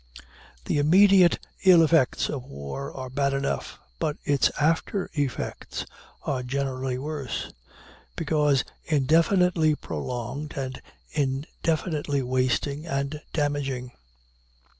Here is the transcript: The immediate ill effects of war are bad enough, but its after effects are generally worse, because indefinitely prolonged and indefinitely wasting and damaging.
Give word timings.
The 0.65 0.79
immediate 0.79 1.37
ill 1.63 1.83
effects 1.83 2.27
of 2.27 2.43
war 2.43 2.91
are 2.91 3.07
bad 3.11 3.33
enough, 3.33 3.77
but 3.99 4.17
its 4.23 4.49
after 4.59 5.11
effects 5.13 5.85
are 6.23 6.41
generally 6.41 6.97
worse, 6.97 7.53
because 8.15 8.63
indefinitely 8.83 9.75
prolonged 9.75 10.57
and 10.57 10.81
indefinitely 11.13 12.23
wasting 12.23 12.87
and 12.87 13.21
damaging. 13.31 13.91